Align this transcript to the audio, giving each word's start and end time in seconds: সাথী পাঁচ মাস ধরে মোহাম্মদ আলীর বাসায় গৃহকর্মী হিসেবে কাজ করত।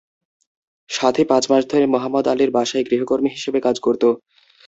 সাথী 0.89 1.23
পাঁচ 1.29 1.43
মাস 1.51 1.63
ধরে 1.71 1.85
মোহাম্মদ 1.93 2.25
আলীর 2.27 2.51
বাসায় 2.51 2.85
গৃহকর্মী 2.87 3.29
হিসেবে 3.35 3.59
কাজ 3.65 3.75
করত। 3.79 4.03